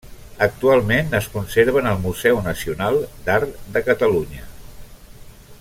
[0.45, 4.51] Actualment es conserven al Museu Nacional d'Art de Catalunya.